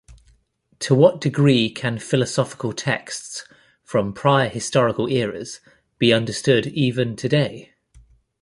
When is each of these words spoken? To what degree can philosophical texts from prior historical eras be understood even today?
To 0.79 0.95
what 0.95 1.21
degree 1.21 1.69
can 1.69 1.99
philosophical 1.99 2.73
texts 2.73 3.47
from 3.83 4.13
prior 4.13 4.49
historical 4.49 5.07
eras 5.07 5.59
be 5.99 6.11
understood 6.11 6.65
even 6.65 7.15
today? 7.15 7.75